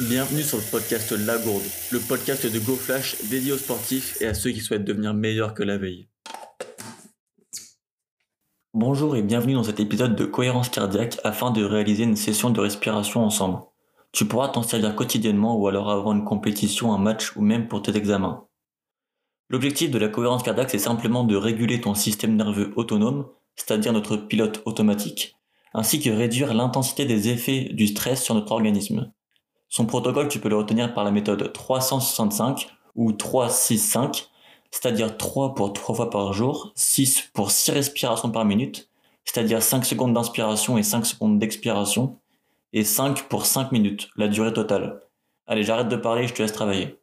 [0.00, 4.32] Bienvenue sur le podcast La Gourde, le podcast de GoFlash dédié aux sportifs et à
[4.32, 6.08] ceux qui souhaitent devenir meilleurs que la veille.
[8.72, 12.58] Bonjour et bienvenue dans cet épisode de cohérence cardiaque afin de réaliser une session de
[12.58, 13.58] respiration ensemble.
[14.12, 17.82] Tu pourras t'en servir quotidiennement ou alors avant une compétition, un match ou même pour
[17.82, 18.46] tes examens.
[19.50, 24.16] L'objectif de la cohérence cardiaque, c'est simplement de réguler ton système nerveux autonome, c'est-à-dire notre
[24.16, 25.36] pilote automatique,
[25.74, 29.12] ainsi que réduire l'intensité des effets du stress sur notre organisme.
[29.72, 34.28] Son protocole, tu peux le retenir par la méthode 365 ou 365,
[34.70, 38.90] c'est-à-dire 3 pour 3 fois par jour, 6 pour 6 respirations par minute,
[39.24, 42.18] c'est-à-dire 5 secondes d'inspiration et 5 secondes d'expiration,
[42.74, 45.00] et 5 pour 5 minutes, la durée totale.
[45.46, 47.00] Allez, j'arrête de parler, je te laisse travailler.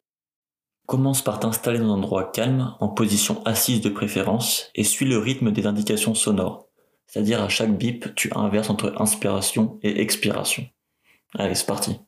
[0.86, 5.18] Commence par t'installer dans un endroit calme, en position assise de préférence, et suis le
[5.18, 6.68] rythme des indications sonores.
[7.08, 10.68] C'est-à-dire à chaque bip, tu inverses entre inspiration et expiration.
[11.34, 11.98] Allez, c'est parti.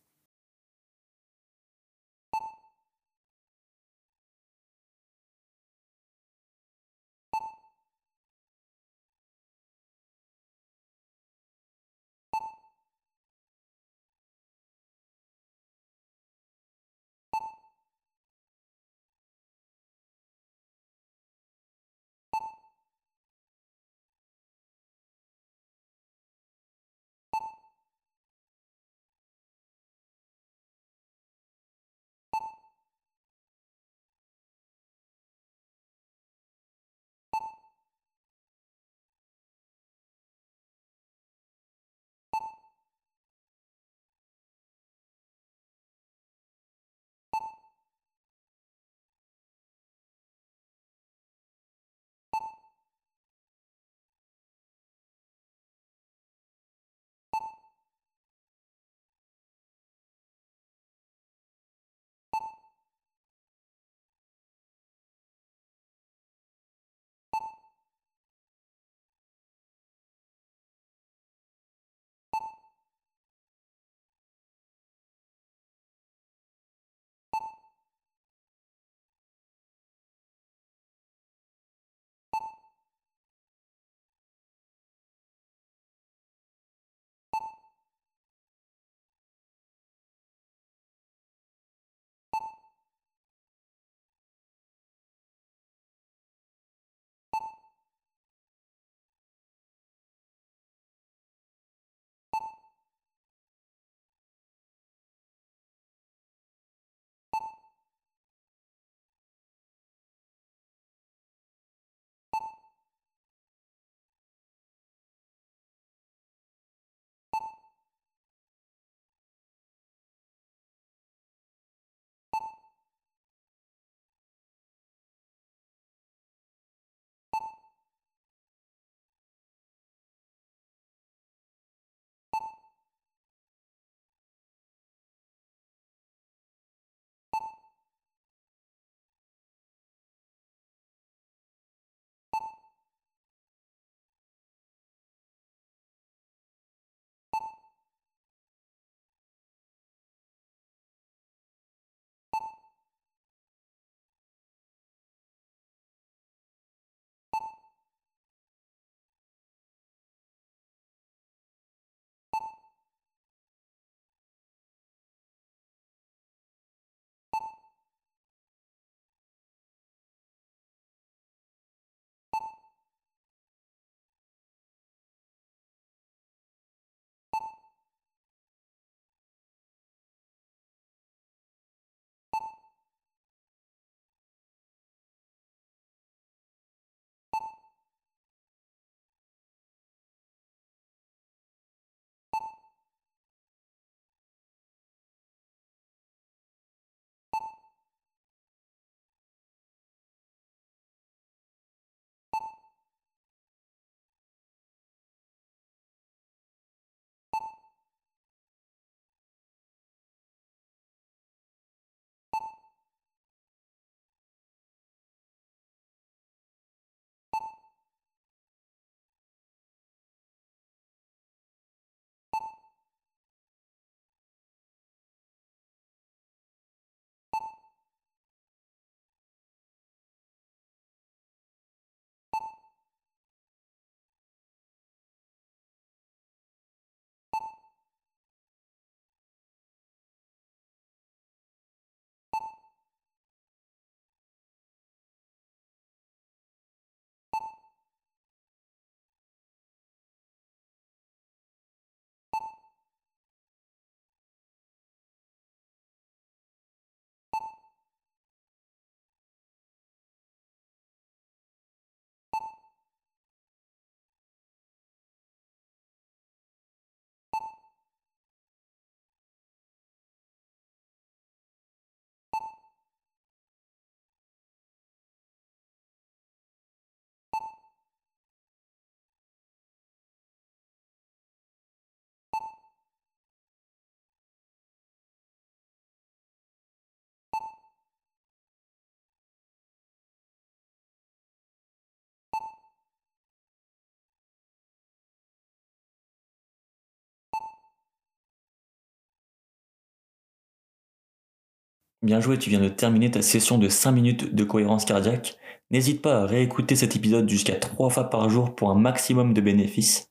[302.03, 305.37] Bien joué, tu viens de terminer ta session de 5 minutes de cohérence cardiaque.
[305.71, 309.41] N'hésite pas à réécouter cet épisode jusqu'à 3 fois par jour pour un maximum de
[309.41, 310.11] bénéfices.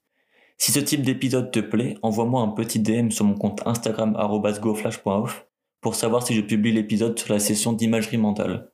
[0.57, 4.13] Si ce type d'épisode te plaît, envoie-moi un petit DM sur mon compte Instagram
[4.61, 5.45] goflash.off
[5.81, 8.71] pour savoir si je publie l'épisode sur la session d'imagerie mentale.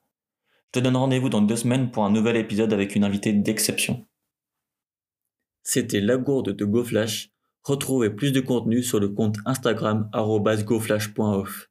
[0.68, 4.06] Je te donne rendez-vous dans deux semaines pour un nouvel épisode avec une invitée d'exception.
[5.64, 7.32] C'était la gourde de GoFlash.
[7.64, 11.70] Retrouvez plus de contenu sur le compte Instagram goflash.off.